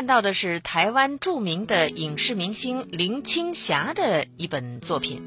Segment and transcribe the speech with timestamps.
[0.00, 5.22] 看到的是台湾著名的影视明星林青霞的一本作品。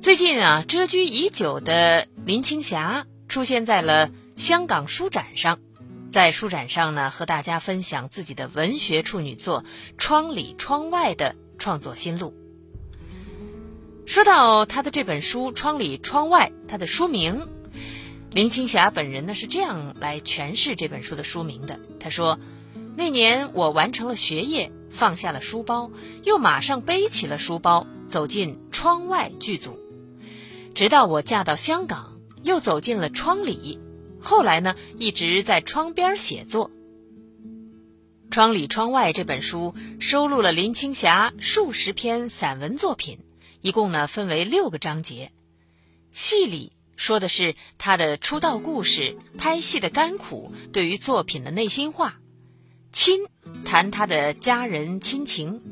[0.00, 5.60] 最近啊，蛰居已久的林青霞出现在了香港书展上，
[6.10, 9.62] 在书展上呢，和大家分享自己的文学处女作
[9.96, 12.34] 《窗里窗外》的创作心路。
[14.06, 17.46] 说到他的这本书《窗里窗外》，他的书名，
[18.32, 21.78] 林青霞本人呢是这样来诠释这本书的书名的。
[22.00, 22.40] 她说。
[22.96, 25.90] 那年我完成了学业，放下了书包，
[26.24, 29.78] 又马上背起了书包，走进窗外剧组。
[30.74, 33.78] 直到我嫁到香港，又走进了窗里。
[34.18, 36.70] 后来呢，一直在窗边写作。
[38.30, 43.18] 《窗里窗外》这本书收录了林青霞数十篇散文作品，
[43.60, 45.32] 一共呢分为六个章节。
[46.12, 52.18] 戏里说的是她的出道故事、拍戏的甘苦，对于作品的内心话。
[52.92, 53.20] 亲
[53.64, 55.62] 谈他的家人亲情，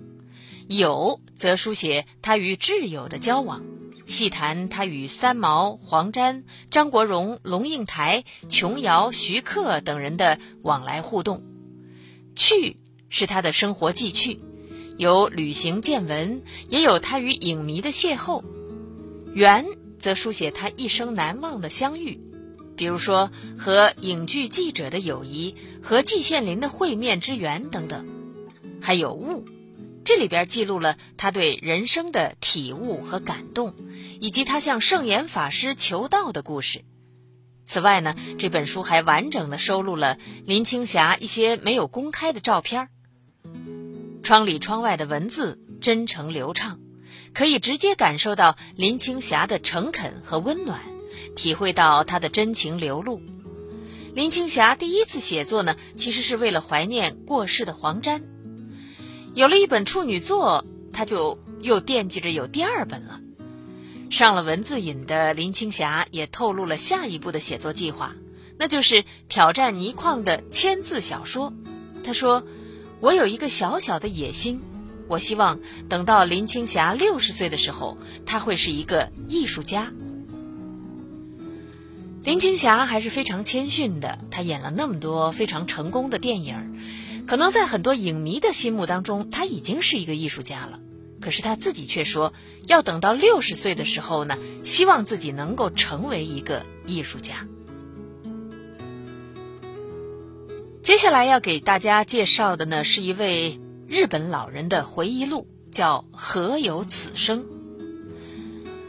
[0.68, 3.64] 友则书写他与挚友的交往，
[4.06, 11.42] 细谈他与三毛、黄沾、张国荣、龙应台、琼瑶、徐克等人的往来互动。
[12.36, 14.40] 趣是他的生活记趣，
[14.98, 18.44] 有旅行见闻，也有他与影迷的邂逅。
[19.32, 19.64] 缘
[19.98, 22.20] 则书写他一生难忘的相遇。
[22.76, 28.06] 比如说和影剧记者的友谊，和季羡林的会面之缘等等，
[28.80, 29.44] 还有悟，
[30.04, 33.74] 这里边记录了他对人生的体悟和感动，
[34.20, 36.84] 以及他向圣严法师求道的故事。
[37.64, 42.88] 此外呢，这本书还完整的收录了林青霞一些没有公开的照片。
[44.22, 46.80] 窗里窗外的文字真诚流畅，
[47.32, 50.93] 可以直接感受到林青霞的诚恳和温暖。
[51.36, 53.20] 体会到他的真情流露。
[54.14, 58.22] 林青霞第一次写作呢，其实是为了怀念过世的黄沾。
[59.34, 63.20] 有了一本处女作，他就又惦记着有第二本了。
[64.10, 68.14] 上了文字瘾的林青霞也透露了下一步的写作计划，
[68.56, 71.52] 那就是挑战倪匡的千字小说。
[72.04, 72.44] 他说
[73.00, 74.60] ：“我有一个小小的野心，
[75.08, 75.58] 我希望
[75.88, 79.92] 等到林青霞六十岁的时候，她会是一个艺术家。”
[82.24, 86.80] 林青霞还是非常谦逊的，她演了那么多非常成功的电影，
[87.26, 90.80] 可能在很多影迷的心目当中，她已经是一个艺术家了。
[91.20, 92.32] 可是她自己却说，
[92.66, 97.46] 要等到六十岁的时候呢，希望自己能够成为一个艺术家。
[100.82, 107.42] 接下来要给大家介绍的呢，是一位日本老人的回忆录，叫《何有此生》。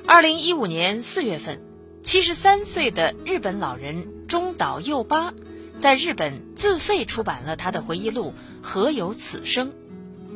[0.07, 1.64] 二零一五年四月份。
[2.05, 5.33] 七十三岁的日本老人中岛佑八，
[5.75, 9.69] 在日本自费出版了他的回忆录《何有此生》，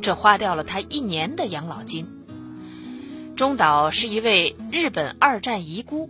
[0.02, 2.08] 这花掉了他一年的养老金。
[3.36, 6.10] 中岛是一位日本二战遗孤，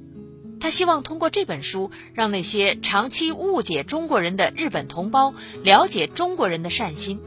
[0.61, 7.19] 他希望通过这本书，让那些长期误解中国人的日本同胞了解中国人的善心。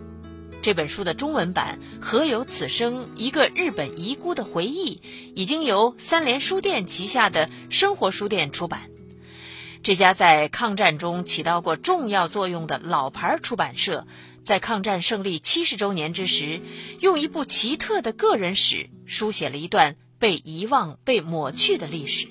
[0.63, 5.03] 这本书的中文版《何有此生：一个日本遗孤的回忆》
[5.35, 8.89] 已经由三联书店旗下的生活书店出版。
[9.83, 14.07] 这家在抗战中起到过重要作用的老牌出版社，
[14.45, 16.61] 在抗战胜利七十周年之时，
[17.01, 22.29] 用一部奇特的个人史书写了一段被遗忘、被抹去的历史。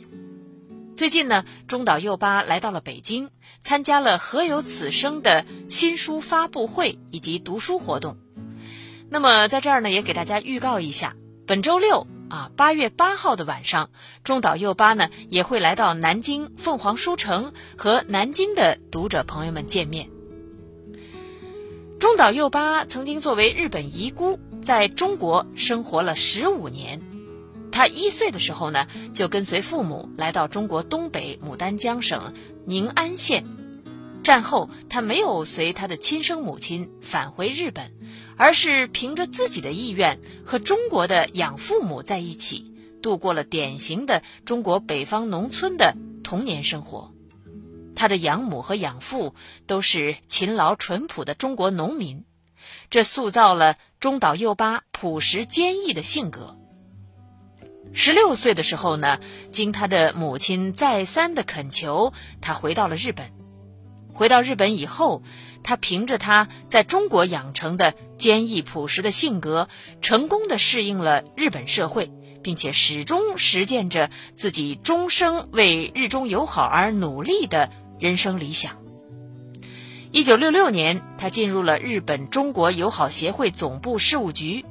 [1.02, 3.32] 最近呢，中岛佑八来到了北京，
[3.64, 8.18] 参加了《何有此生》的新书发布会以及读书活动。
[9.10, 11.16] 那么在这儿呢，也给大家预告一下，
[11.48, 13.90] 本周六啊，八月八号的晚上，
[14.24, 20.08] 中岛佑八呢也会来到南京凤凰书城和南京的读者朋友们见面。
[22.00, 27.02] 中岛佑八曾经作为日本遗孤，在中国生活了十五年。
[27.72, 32.34] 他一岁的时候呢，就跟随父母来到中国东北牡丹江省
[32.66, 33.46] 宁安县。
[34.24, 37.92] 战后，他没有随他的亲生母亲返回日本，
[38.38, 47.12] 而是凭着自己的意愿和中国的养父母在一起，度过了典型的中国北方农村的童年生活。
[47.96, 49.34] 他的养母和养父
[49.66, 52.26] 都是勤劳淳朴的中国农民，
[52.92, 56.58] 这塑造了中岛佑八朴实坚毅的性格。
[57.94, 59.20] 十六岁的时候呢，
[59.52, 63.32] 经他的母亲再三的恳求，他回到了日本。
[64.14, 65.24] 回到日本以后，
[65.64, 69.68] 他凭着他在中国养成的坚毅朴实的性格，
[70.02, 72.12] 成功的适应了日本社会，
[72.44, 78.78] 并且始终实践着自己终生为日中友好而努力的人生理想。
[80.12, 84.66] 一九六六年，他进入了日本中国友好协会总部事务局，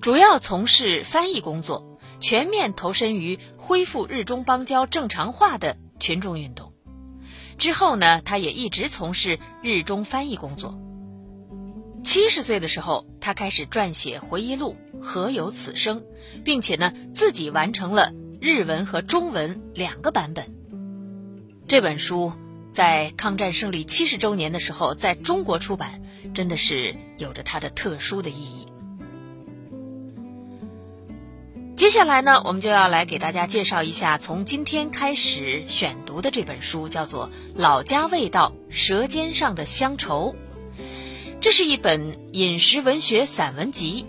[0.00, 1.85] 主要从事翻译工作，
[2.20, 6.72] 全面投身于恢复日中邦交正常化的群众运动。
[7.58, 10.78] 之后呢，他也一直从事日中翻译工作。
[12.04, 16.00] 七十岁的时候，他开始撰写回忆录《何有此生》，
[16.44, 20.54] 并且呢，自己完成了日文和中文两个版本。
[21.66, 22.32] 这本书
[22.70, 26.00] 在抗战胜利七十周年的时候在中国出版，
[26.32, 28.66] 真的是有着它的特殊的意义。
[31.86, 40.34] 接下来呢，我们就要来给大家介绍一下从今天开始选读的这本书，叫做《老家味道：舌尖上的乡愁》。
[41.40, 44.04] 这是一本饮食文学散文集。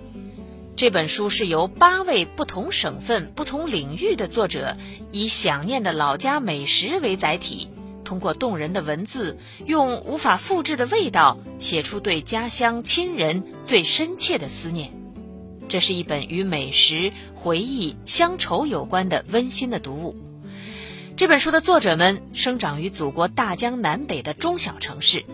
[0.76, 4.76] 这本书是由八位不同省份、不同领域的作者，
[5.12, 7.70] 以想念的老家美食为载体，
[8.04, 9.38] 通过动人的文字，
[9.68, 14.97] 用无法复制的味道，写出对家乡亲人最深切的思念。
[15.70, 20.16] 这是一本与美食、回忆、乡愁有关的温馨的读物。
[21.16, 25.26] 这本书的作者们生长于祖国大江南北的中小城市。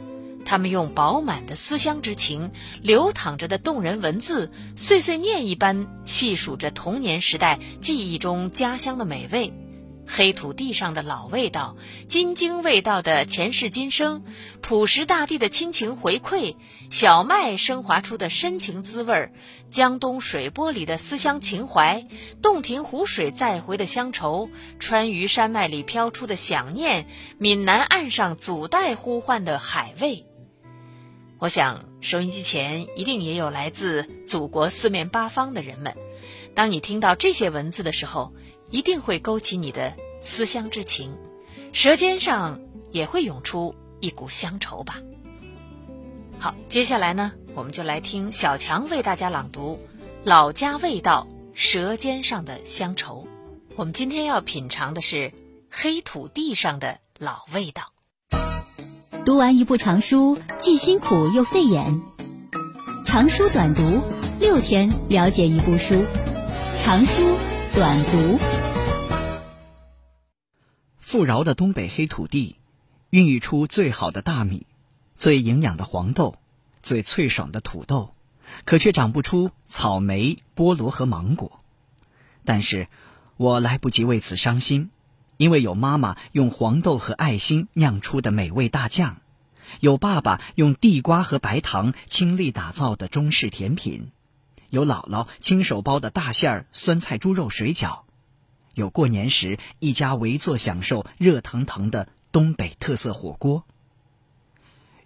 [0.45, 2.51] 他们用饱满的思乡之情、
[2.81, 9.53] 流淌着的动人文字，碎碎念一般细数着童年时代记忆中家乡的美味，
[10.15, 11.75] 黑土地上的老味道，
[12.05, 14.23] 京津味道的前世今生，
[14.61, 16.55] 朴实大地的亲情回馈，
[16.91, 19.33] 小麦升华出的深情滋味儿，
[19.71, 22.05] 江东水波里的思乡情怀，
[22.43, 27.07] 洞庭湖水再回的乡愁，川渝山脉里飘出的想念，
[27.39, 30.25] 闽南岸上祖代呼唤的海味。
[31.39, 35.95] 我想，收音机前一定也有来自祖国四面八方的人们。
[36.53, 38.31] 当你听到这些文字的时候，
[38.73, 41.15] 一定会勾起你的思乡之情，
[41.73, 42.59] 舌尖上
[42.89, 44.95] 也会涌出一股乡愁吧。
[46.39, 49.79] 好，接下来呢，我们就来听小强为大家朗读
[50.23, 53.27] 《老家味道：舌尖上的乡愁》。
[53.75, 55.31] 我们今天要品尝的是
[55.69, 57.93] 黑土地上的老味道。
[59.23, 62.01] 读完一部长书，既辛苦又费眼。
[63.05, 64.01] 长书短读，
[64.39, 66.03] 六天了解一部书。
[66.83, 67.37] 长书
[67.75, 68.52] 短读。
[71.13, 72.55] 富饶的东北黑土地，
[73.11, 74.65] 孕育出最好的大米，
[75.13, 76.39] 最营养的黄豆，
[76.81, 78.15] 最脆爽的土豆，
[78.65, 81.59] 可却长不出草莓、菠萝和芒果。
[82.43, 82.87] 但是，
[83.37, 84.89] 我来不及为此伤心。
[85.37, 89.17] 因为有妈妈用黄豆和爱心酿出的美味大酱，
[89.81, 94.09] 有爸爸用地瓜和白糖倾力打造的中式甜品，
[94.71, 98.02] 有姥姥亲手包的大馅儿酸菜猪肉水饺，
[98.73, 103.65] 有过年时一家围坐享受热腾腾的东北特色火锅。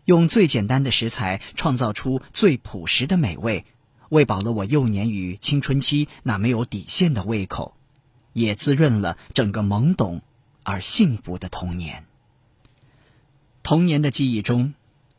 [0.06, 3.66] 用最简单的食材创造出最朴实的美味，
[4.10, 7.74] 喂饱了我幼年与青春期那没有底线的胃口。
[8.34, 10.22] 也滋润了整个懵懂
[10.62, 12.06] 而幸福的童年。
[13.64, 14.76] 童年的记忆中，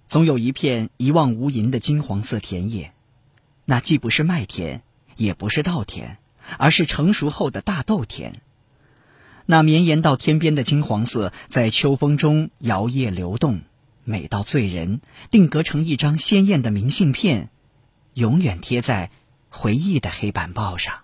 [0.06, 2.94] 总有一片一望无垠的金黄色田野，
[3.64, 4.82] 那既不是麦田，
[5.16, 6.18] 也不是稻田，
[6.56, 8.40] 而是成熟后的大豆田。
[9.44, 13.62] 那绵延到天边的金黄色，在秋风中摇曳流动，
[14.04, 15.00] 美到醉人，
[15.30, 17.50] 定格成一张鲜艳的明信片，
[18.12, 19.10] 永远贴在
[19.48, 20.98] 回忆的黑板报上。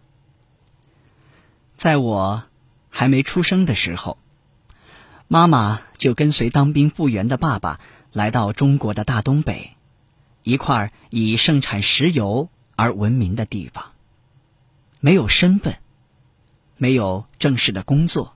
[1.74, 2.44] 在我
[2.90, 4.18] 还没出生的时候，
[5.26, 7.80] 妈妈就跟随当兵复员的爸爸
[8.12, 9.70] 来到中国的大东北，
[10.42, 13.93] 一块以盛产石油而闻名的地方。
[15.04, 15.76] 没有身份，
[16.78, 18.34] 没有正式的工作，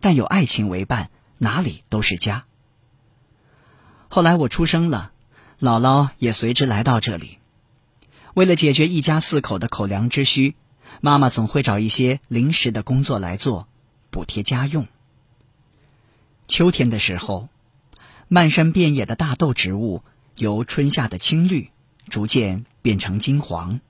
[0.00, 2.46] 但有爱情为伴，哪里都是家。
[4.08, 5.12] 后来我出生了，
[5.60, 7.38] 姥姥也随之来到这里，
[8.34, 10.56] 为了解决一家四口的口粮之需。
[11.00, 13.68] 妈妈总会找一些临时的工作来做，
[14.10, 14.88] 补贴家用。
[16.48, 17.48] 秋天的时候，
[18.26, 20.02] 漫山遍野的大豆植物
[20.34, 21.70] 由春夏的青绿，
[22.08, 23.80] 逐渐变成金黄。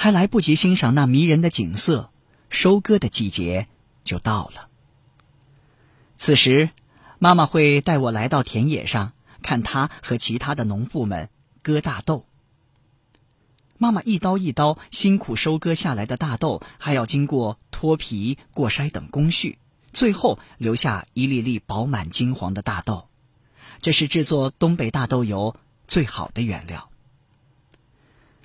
[0.00, 2.10] 还来不及欣赏那迷人的景色，
[2.48, 3.66] 收割的季节
[4.04, 4.68] 就到了。
[6.14, 6.70] 此时，
[7.18, 9.12] 妈妈会带我来到田野上，
[9.42, 11.28] 看她和其他的农妇们
[11.62, 12.24] 割大豆。
[13.76, 19.58] 妈妈一刀一刀辛苦收割下来的大豆，还要经过脱皮、过筛等工序，
[19.92, 23.08] 最后留下一粒粒饱满金黄的大豆。
[23.80, 25.56] 这是制作东北大豆油
[25.88, 26.88] 最好的原料。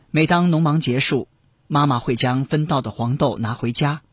[0.09, 1.27] 每当农忙结束，
[1.73, 4.03] 妈妈会将分到的黄豆拿回家。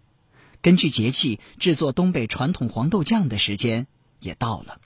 [0.62, 3.86] 根据节气制作东北传统黄豆酱的时间
[4.18, 4.80] 也到了。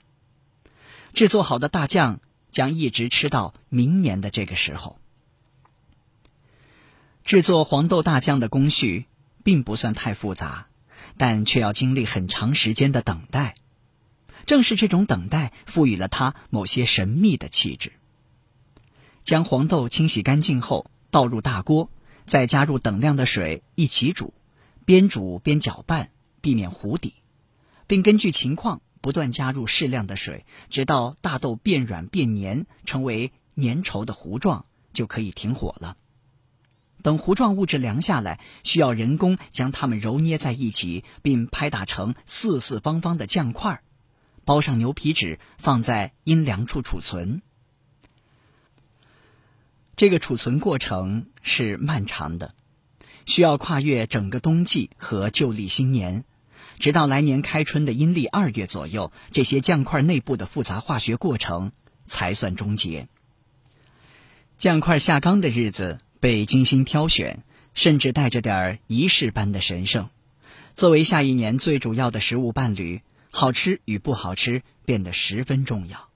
[1.13, 2.19] 制作好的大酱
[2.51, 4.99] 将一直吃到明年的这个时候。
[7.23, 9.05] 制作黄豆大酱的工序
[9.41, 10.67] 并不算太复杂，
[11.15, 13.55] 但却要经历很长时间的等待。
[14.45, 17.93] 正是这种等待，赋予了它某些神秘的气质。
[19.23, 21.89] 将黄豆清洗干净后，倒入大锅，
[22.25, 24.33] 再加入等量的水一起煮，
[24.85, 26.09] 边煮边搅拌，
[26.41, 27.13] 避免糊底，
[27.87, 35.97] 并根据情况不断加入适量的水，直到大豆变软变黏，成为粘稠的糊状，就可以停火了。
[37.03, 43.83] 等糊状物质凉下来，需要人工将它们揉捏在一起，并拍打成四四方方的酱块，
[44.43, 47.43] 包上牛皮纸，放在阴凉处储存。
[49.95, 52.55] 这个储存过程是漫长的，
[53.27, 56.25] 需要跨越整个冬季和旧历新年，
[56.79, 61.71] 直到来年开春的阴历二月左右，这些酱块内部的复杂化学过程
[62.07, 63.07] 才算终结。
[64.57, 67.43] 酱块下缸的日子被精心挑选，
[67.75, 70.09] 甚至带着点仪式般的神圣。
[70.75, 76.09] 作为下一年最主要的食物伴侣，好吃与不好吃变得十分重要。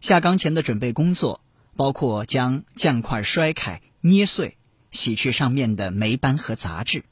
[0.00, 1.40] 下缸前的准备工作。
[1.76, 4.58] 包括将酱块摔开、捏碎，
[4.90, 7.06] 洗去上面的霉斑和杂质。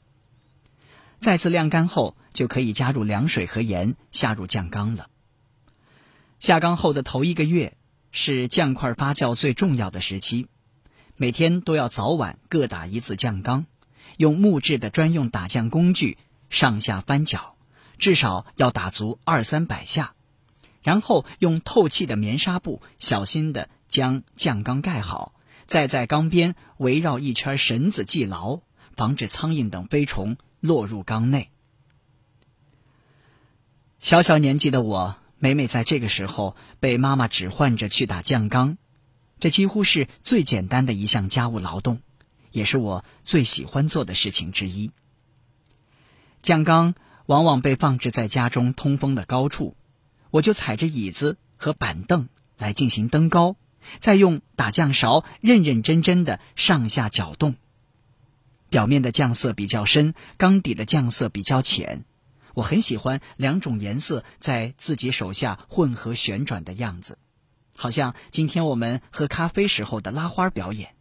[1.17, 5.09] 再次晾干后，就可以加入凉水和盐，下入酱缸了。
[6.37, 7.75] 下缸后的头一个月
[8.11, 10.47] 是酱块发酵最重要的时期，
[11.17, 13.65] 每天都要早晚各打一次酱缸，
[14.17, 16.19] 用木质的专用打酱工具
[16.51, 17.55] 上下翻搅，
[17.97, 20.13] 至少要打足二三百下，
[20.83, 23.67] 然后用透气的棉纱布小心的。
[23.89, 25.35] 将酱缸盖好，
[25.73, 28.59] 再在缸边围绕一圈绳子系牢，
[28.95, 31.49] 防止苍蝇等飞虫落入缸内。
[33.97, 38.77] 小小年纪的我，每每在这个时候被妈妈指唤着去打酱缸，
[39.39, 42.03] 这几乎是最简单的一项家务劳动，
[42.51, 44.91] 也是我最喜欢做的事情之一。
[46.43, 46.93] 酱缸
[47.25, 49.75] 往往被放置在家中通风的高处，
[50.29, 53.55] 我就踩着椅子和板凳来进行登高。
[53.97, 57.55] 再用打酱勺认认真真的上下搅动，
[58.69, 62.05] 表面的酱色比较深，缸底的酱色比较浅。
[62.53, 67.17] 我很喜欢两种颜色在自己手下混合旋转的样子，
[67.75, 70.93] 好像今天我们喝咖啡时候的拉花表演。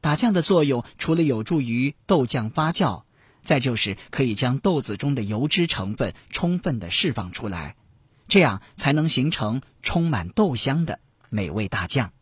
[0.00, 3.02] 打酱的作用除了有助于豆酱发酵，
[3.42, 7.74] 再就是可以将豆子中的油脂成分充分的释放出来，
[8.28, 11.00] 这样才能形成充满豆香的。
[11.30, 12.12] 美味大酱，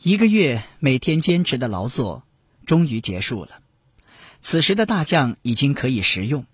[0.00, 2.24] 一个月每天坚持的劳作
[2.64, 3.60] 终于结束了。
[4.40, 6.44] 此时的大酱已经可以食用，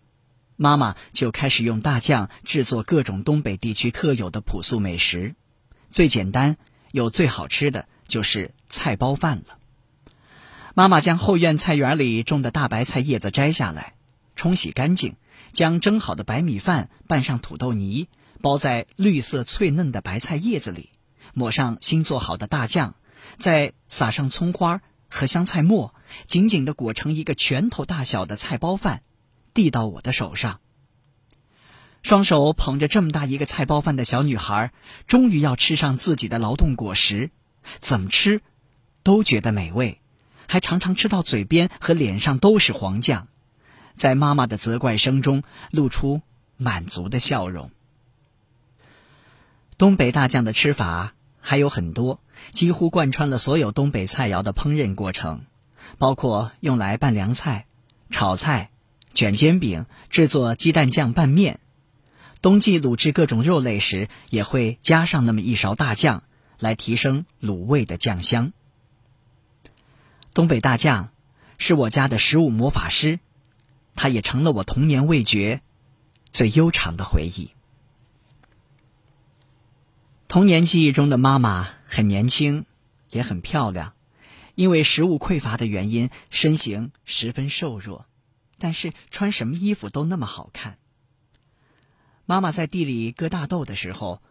[0.57, 5.35] 妈妈就开始用大酱制作各种东北地区特有的朴素美食。
[5.89, 6.57] 最简单
[6.91, 9.59] 又最好吃的就是菜包饭了。
[10.75, 13.95] 妈妈将后院菜园里种的大白菜叶子摘下来，
[14.37, 15.17] 冲洗干净，
[15.53, 18.09] 将蒸好的白米饭拌上土豆泥。
[18.43, 20.91] 包在绿色脆嫩的白菜叶子里，
[21.33, 22.95] 抹上新做好的大酱，
[23.39, 25.95] 再撒上葱花和香菜末，
[26.27, 29.03] 紧紧地裹成一个拳头大小的菜包饭，
[29.55, 30.61] 递到我的手上。
[32.03, 34.73] 双手捧着这么大一个菜包饭的小女孩，
[35.07, 37.31] 终于要吃上自己的劳动果实，
[37.79, 38.43] 怎么吃
[39.05, 40.01] 都觉得美味，
[40.49, 43.29] 还常常吃到嘴边和脸上都是黄酱，
[43.97, 46.23] 在妈妈的责怪声中露出
[46.57, 47.71] 满足的笑容。
[49.83, 52.21] 东北大酱的吃法还有很多，
[52.53, 55.45] 几乎贯穿了所有东北菜肴的烹饪过程，
[55.99, 57.67] 包括用来拌凉菜、
[58.09, 58.71] 炒菜、
[59.13, 61.59] 卷煎饼、制作鸡蛋酱拌面。
[62.41, 66.23] 冬季卤制各种肉类时，也会加上那么一勺大酱，
[66.61, 68.53] 来提升卤味的酱香。
[70.33, 71.11] 东北大酱
[71.59, 73.19] 是我家的食物魔法师，
[73.97, 75.61] 它也成了我童年味觉
[76.31, 77.51] 最悠长的回忆。
[80.33, 82.65] 童年记忆中的妈妈很年轻，
[83.11, 83.93] 也很漂亮，
[84.55, 88.07] 因为食物匮乏的原因，身形十分瘦弱，
[88.57, 90.79] 但是穿什么衣服都那么好看。
[92.25, 94.23] 妈妈在地里割大豆的时候，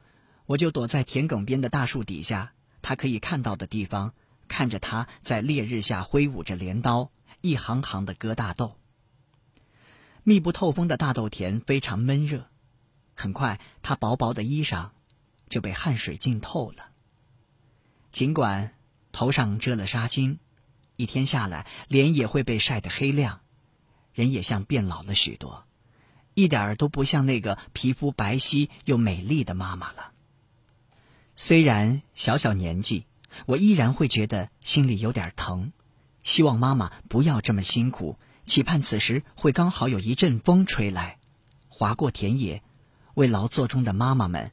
[0.47, 4.15] 我就躲在田埂边的大树底下，她可以看到的地方，
[4.47, 8.75] 看着她在烈日下挥舞着镰刀，一行行的割大豆。
[10.23, 12.47] 密不透风的大豆田非常闷热，
[13.13, 14.89] 很快，她薄薄的衣裳。
[15.51, 16.87] 就被汗水浸透了。
[18.11, 18.73] 尽管
[19.11, 20.37] 头上遮了纱巾，
[20.95, 23.41] 一天下来脸也会被晒得黑亮，
[24.13, 25.65] 人也像变老了许多，
[26.33, 30.13] 一点儿都不像那个皮肤白皙又美丽的妈妈了。
[31.35, 33.05] 虽然小小年纪，
[33.45, 35.71] 我依然会觉得心里有点疼，
[36.23, 41.17] 希望妈妈不要这么辛苦，期盼此时会刚好有一阵风吹来，
[41.67, 42.63] 划过田野，
[43.15, 44.51] 为劳作中的妈妈们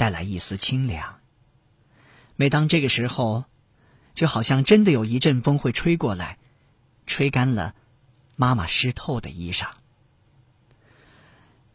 [0.00, 1.20] 带来一丝清凉。
[2.34, 3.44] 每当这个时候，
[4.14, 6.38] 就好像真的有一阵风会吹过来，
[7.06, 7.74] 吹干了
[8.34, 9.66] 妈妈湿透的衣裳。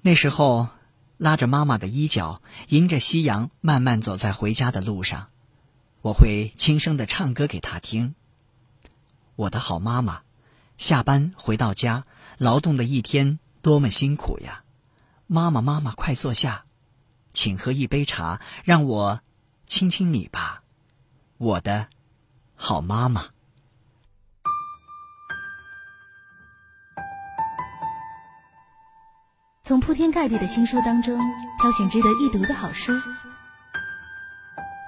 [0.02, 0.70] 那时候。
[1.18, 5.30] 拉着妈妈的衣角，迎着夕阳，慢慢走在回家的路上。
[6.02, 8.16] 我会轻声的唱歌给她听。
[9.38, 10.24] 我的好妈妈，
[10.76, 12.06] 下班回到家，
[12.38, 14.66] 劳动的一天多么辛苦呀！
[15.26, 16.65] 妈妈，妈妈，快坐下，
[17.36, 19.20] 请喝一杯茶，让我
[19.68, 20.64] 亲亲你吧，
[21.38, 21.88] 我的
[22.56, 23.26] 好妈妈。
[29.64, 31.20] 从铺天盖地的新书当中
[31.60, 32.94] 挑选值得一读的好书，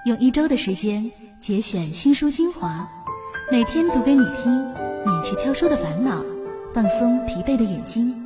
[0.06, 2.88] 用一周的时间节选新书精华，
[3.50, 4.64] 每天读给你听，
[5.04, 6.24] 免去挑书的烦恼，
[6.74, 8.24] 放松疲惫的眼睛。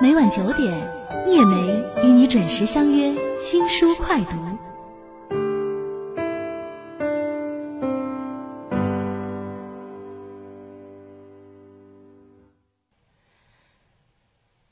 [0.00, 1.56] 每晚九点，聂梅
[2.02, 4.58] 与你准时相约新书快读。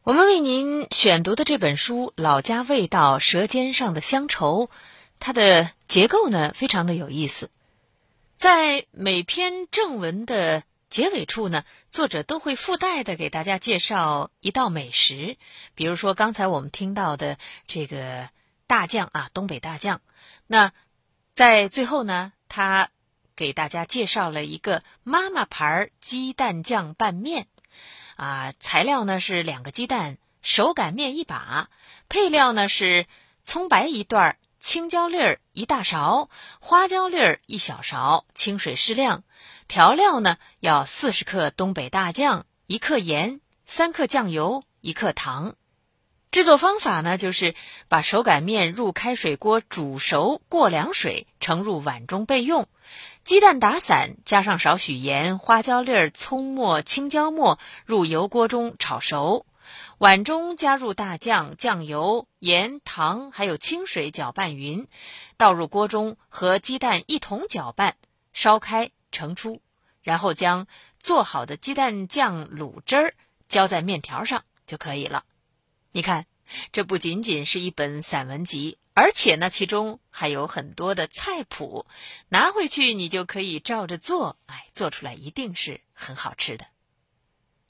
[0.02, 4.66] 我们为您选读的这本书《老家味道：舌尖上的乡愁》，
[5.19, 7.50] 它的结构呢非常的有意思。
[8.37, 10.62] 在每篇正文的
[10.97, 15.37] 结尾处呢，作者都会附带的给大家介绍一道美食，
[15.75, 17.37] 比如说刚才我们听到的
[17.67, 18.31] 这个
[18.67, 20.00] 大酱啊，东北大酱。
[20.47, 20.73] 那
[21.35, 22.88] 在最后呢，他
[23.35, 27.47] 给大家介绍了一个妈妈牌鸡蛋酱拌面。
[28.17, 31.69] 啊，材料呢是两个鸡蛋、手擀面一把，
[32.09, 33.05] 配料呢是
[33.43, 39.25] 葱白一段、青椒粒儿一大勺、花椒粒儿一小勺、清水适量。
[39.69, 45.55] 调料呢要四十克东北大酱、一克盐、三克酱油、一克糖。
[46.31, 47.55] 制作方法呢就是
[47.89, 52.69] 把手擀面入开水锅煮熟，过凉水盛入碗中备用。
[53.25, 59.47] 鸡蛋打散，加上少许盐、花椒粒儿、葱末、青椒末，入油锅中炒熟。
[59.99, 64.87] 碗中加入大酱、酱油、盐、糖，还有清水，搅拌匀，
[65.37, 67.97] 倒入锅中和鸡蛋一同搅拌，
[68.33, 69.63] 烧开盛出。
[70.02, 70.69] 然后将
[71.00, 73.15] 做好的鸡蛋酱卤汁儿
[73.49, 75.25] 浇在面条上就可以了。
[75.91, 76.26] 你看，
[76.71, 78.79] 这不仅仅是一本散文集。
[78.95, 81.87] 而且呢，其中还有很多的菜谱，
[82.29, 86.67] 拿回去你就可以照着做，哎，做出来一定是很好吃的。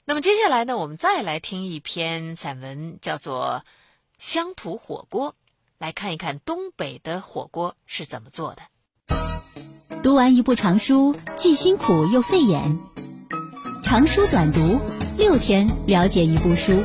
[0.05, 3.65] 那么接下来呢，我们再来听一篇散文，叫做
[4.17, 5.31] 《乡土火锅》，
[5.79, 8.61] 来看一看东北的火锅是怎么做的。
[10.03, 12.77] 读完一部长书，既辛苦又费眼。
[13.83, 14.79] 长书短读，
[15.17, 16.83] 六天了解一部书。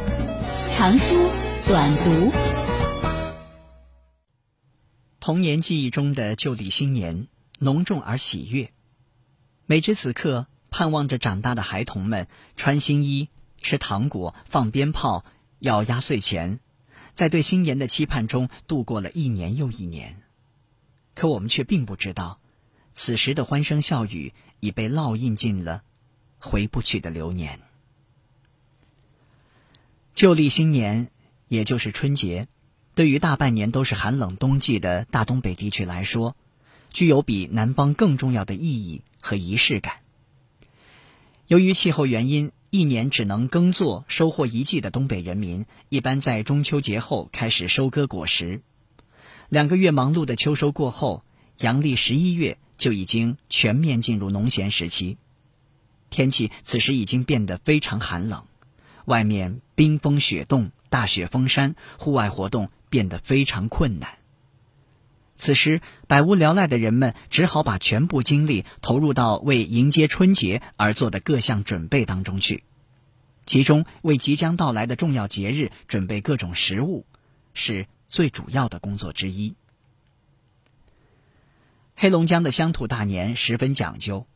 [0.73, 1.17] 长书
[1.67, 2.33] 短读。
[5.21, 8.73] 童年记忆中的旧历新年，浓重而喜悦。
[9.67, 13.29] 每至此刻，盼望着长大的孩童们穿新衣、
[13.61, 15.25] 吃糖果、放鞭炮、
[15.61, 16.61] 咬压岁钱，
[17.13, 20.23] 在对新年的期盼中度过了一年又一年。
[21.15, 22.41] 可我们却并不知道，
[22.95, 25.83] 此时的欢声笑语已被烙印进了
[26.39, 27.61] 回不去的流年。
[30.15, 31.11] 旧历新年，
[31.49, 32.49] 也就是春节。
[32.95, 36.37] 对于大半年都是寒冷冬季的大东北地区来说，
[36.93, 39.97] 具有比南方更重要的意义和仪式感。
[41.47, 48.61] 由于气候原因，一年只能耕作收获一季的东北人民，一般在中秋节后开始收割果实。
[49.49, 51.25] 两个月忙碌的秋收过后，
[51.59, 55.17] 阳历十一月就已经全面进入农闲时期。
[56.11, 58.45] 天气此时已经变得非常寒冷，
[59.07, 62.69] 外面冰封雪冻，大雪封山，户外活动。
[62.93, 64.19] 变得非常困难。
[65.35, 72.65] 此时，百无聊赖的人们只好把全部精力投入到为迎接春节而做的各项准备当中去。
[73.47, 77.07] 其中，为即将到来的重要节日准备各种食物，
[77.55, 79.55] 是最主要的工作之一。
[81.95, 84.27] 黑龙江的乡土大年十分讲究，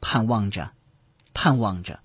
[0.00, 0.72] 盼望着，
[1.32, 2.00] 盼望着，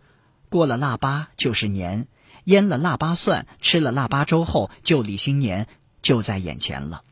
[0.49, 2.07] 过了腊八就是年，
[2.43, 5.67] 腌了腊八蒜，吃了腊八粥后，旧历新年。
[6.01, 7.03] 就在眼前了。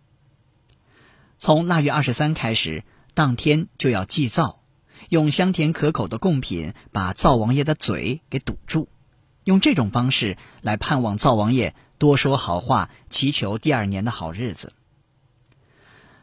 [1.38, 4.62] 从腊月二十三开始，当天就要祭灶，
[5.10, 8.88] 用香甜可口的贡品把灶王爷的嘴给堵住，
[9.44, 14.72] 用这种方式来盼望灶王爷多说好话，祈求第二年的好日子。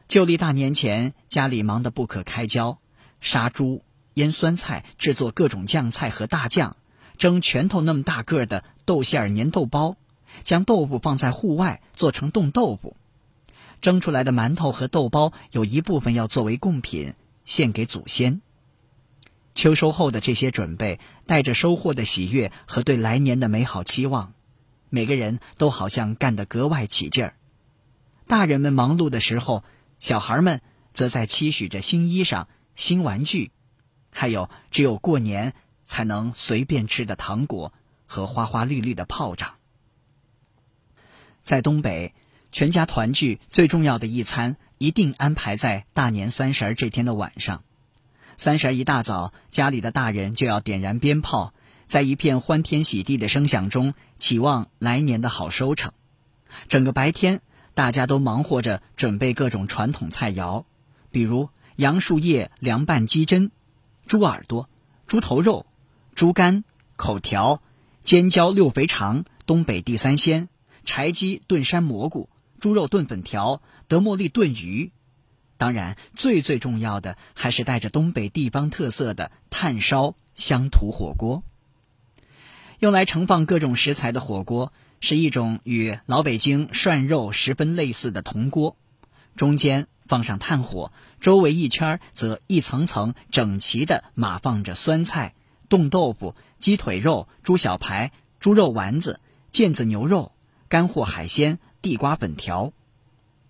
[0.08, 2.78] 旧历大年前，家里忙得不可开交，
[3.20, 3.82] 杀猪、
[4.14, 6.76] 腌酸菜、制作各种酱菜和大酱，
[7.16, 9.96] 蒸拳头那么大个的豆馅儿粘豆包，
[10.42, 12.96] 将豆腐放在户外做成冻豆腐。
[13.80, 17.14] 蒸出来的馒头和豆包有一部分要作为贡品
[17.44, 18.40] 献给祖先。
[19.54, 24.32] 秋收后的这些准备，带着收获的喜悦和对来年的美好期望，
[24.90, 27.34] 每个人都好像干得格外起劲儿。
[28.26, 29.64] 大人们忙碌的时候，
[29.98, 30.60] 小孩们
[30.92, 33.50] 则在期许着新衣裳、新玩具，
[34.10, 35.54] 还有只有过年
[35.84, 37.72] 才能随便吃的糖果
[38.06, 39.54] 和花花绿绿的炮仗。
[41.42, 42.14] 在东北。
[42.56, 47.64] 全家团聚最重要的一餐一定安排在大年三十这天的晚上。
[48.36, 51.52] 三十一大早，家里的大人就要点燃鞭炮，
[51.86, 55.92] 在一片欢天喜地的声响中，期望来年的好收成。
[56.68, 57.40] 整个白天，
[57.74, 60.64] 大家都忙活着准备各种传统菜肴，
[61.10, 63.50] 比如杨树叶凉拌鸡胗、
[64.06, 64.68] 猪耳朵、
[65.06, 65.66] 猪头肉、
[66.14, 66.64] 猪肝、
[66.96, 67.60] 口条、
[68.02, 70.48] 尖椒六肥肠、东北地三鲜、
[70.84, 72.28] 柴鸡炖山蘑菇。
[72.60, 74.90] 猪肉炖粉条、德莫利炖鱼，
[75.58, 81.42] 当然最最重要的还是带着东北地方特色的炭烧乡土火锅。
[82.78, 84.72] 用来盛放各种食材的火锅
[85.04, 88.78] 是一种与老北京涮肉十分类似的铜锅，
[89.36, 95.34] 中间放上炭火，周围一圈则一层层整齐地码放着酸菜、
[95.68, 99.20] 冻豆腐、鸡腿肉、猪小排、猪肉丸子、
[99.52, 100.32] 腱子牛肉、
[100.68, 101.58] 干货海鲜。
[101.82, 102.72] 地瓜粉条，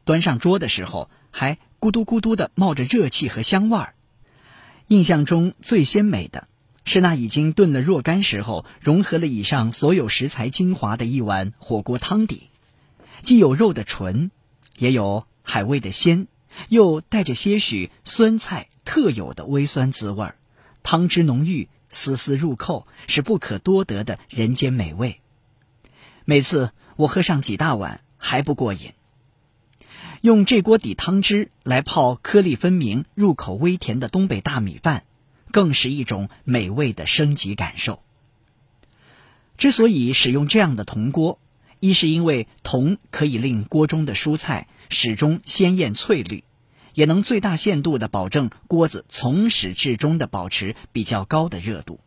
[0.05, 3.95] 端上桌的时候还咕嘟咕嘟的冒着热气和香味儿。
[4.89, 6.49] 印象中最鲜美的
[6.85, 12.51] 是那已经炖了若干时候，融合了以上所有食材精华的一碗火锅汤底，
[13.23, 14.31] 既有肉的纯，
[14.79, 16.27] 也有海味的鲜，
[16.69, 20.37] 又带着些许酸菜特有的微酸滋味儿，
[20.83, 25.21] 汤汁浓郁，丝丝入扣，是不可多得的人间美味。
[26.25, 28.01] 每次我喝上几大碗。
[28.27, 28.95] 还不过瘾。
[30.23, 35.05] 用这锅底汤汁来泡颗粒分明、入口微甜的东北大米饭，
[35.55, 38.03] 更是一种美味的升级感受。
[39.57, 41.39] 之所以使用这样的铜锅，
[41.79, 46.43] 一是因为铜可以令锅中的蔬菜始终鲜艳翠绿，
[46.95, 52.01] 也能最大限度的保证锅子从始至终的保持比较高的热度。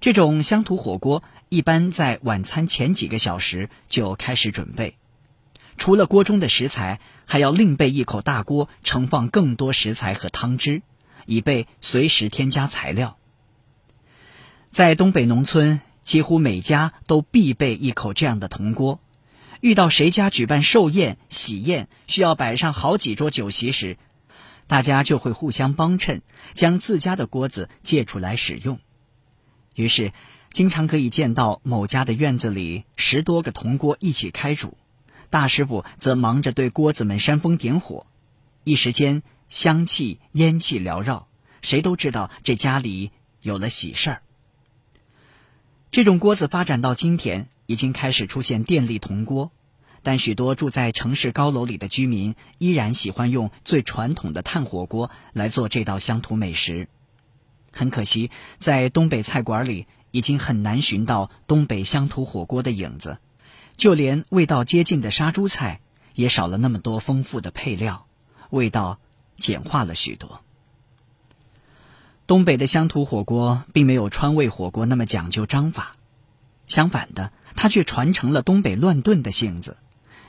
[0.00, 1.24] 这种乡土火锅。
[1.48, 4.96] 一般在晚餐前几个小时就开始准备，
[5.78, 10.82] 除了锅中的食材，还要另备一口大锅，盛放更多食材和汤汁，
[11.26, 13.18] 以备随时添加材料。
[14.70, 19.00] 在东北农村，几乎每家都必备一口这样的铜锅。
[19.60, 23.98] 遇到谁家举办寿宴、喜宴，需要摆上好几桌酒席时，
[24.66, 26.22] 大家就会互相帮衬，
[26.54, 28.78] 将自家的锅子借出来使用。
[29.74, 30.12] 于是。
[30.52, 34.78] 经常可以见到某家的院子里十多个铜锅一起开煮，
[35.28, 38.06] 大师傅则忙着对锅子们煽风点火，
[38.64, 41.28] 一时间香气烟气缭绕，
[41.62, 44.22] 谁都知道这家里有了喜事儿。
[45.90, 49.52] 这种锅子发展到今天，已经开始出现电力铜锅，
[50.02, 56.88] 但许多住在城市高楼里的居民依然喜欢用最传统的炭火锅来做这道乡土美食。
[57.72, 59.86] 很可惜，在东北菜馆里。
[60.12, 63.18] 已经很难寻到东北乡土火锅的影子，
[63.76, 65.82] 就连味道接近的杀猪菜
[66.14, 68.06] 也少了那么多丰富的配料，
[68.48, 68.98] 味道
[69.36, 70.42] 简化了许多。
[72.26, 75.92] 东北的乡土火锅并没有川味火锅那么讲究章法，
[76.66, 79.76] 相反的，它却传承了东北乱炖的性子，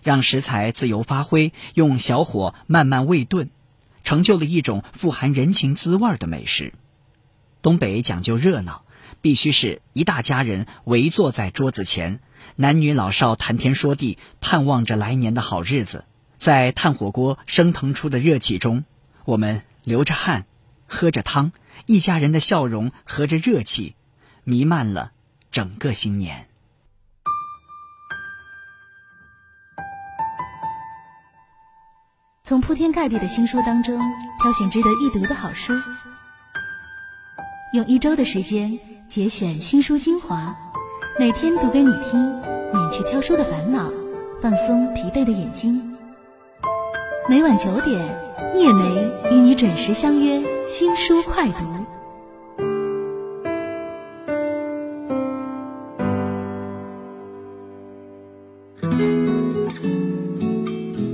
[0.04, 3.50] 让食材自由发挥，用小火慢慢煨炖，
[4.04, 6.74] 成就了一种富含人情滋味的美食。
[7.62, 8.84] 东北讲究热闹。
[9.20, 12.20] 必须是一大家人围坐在桌子前，
[12.56, 16.06] 男女老少谈天说地，盼望着来年的好日子。
[16.38, 18.86] 在炭火锅升腾出的热气中，
[19.28, 20.46] 我们流着汗，
[20.88, 21.52] 喝着汤，
[21.86, 23.94] 一家人的笑容和着热气，
[24.46, 25.12] 弥漫了
[25.52, 26.48] 整个新年。
[32.42, 34.00] 从铺天盖地的新书当中
[34.42, 35.74] 挑选值得一读的好书，
[37.74, 38.80] 用一周的时间。
[39.10, 40.56] 节选新书精华，
[41.18, 42.34] 每天读给你听，
[42.74, 43.90] 免去挑书的烦恼，
[44.42, 45.98] 放松疲惫的眼睛。
[47.30, 48.27] 每晚九点，
[48.58, 48.84] 聂梅
[49.30, 51.86] 与你准时相约新书快读。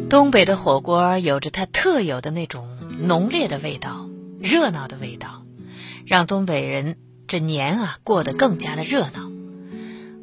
[0.10, 2.65] 东北的火锅有着它特有的那种
[3.01, 4.08] 浓烈的味道，
[4.39, 5.43] 热闹的味道，
[6.06, 6.95] 让东北人
[7.27, 9.29] 这年啊过得更加的热闹。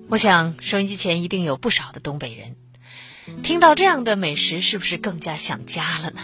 [0.08, 2.56] 我想收音机前一定有不少的东北人，
[3.42, 6.20] 听到这样的美食，是不是更加想家了呢？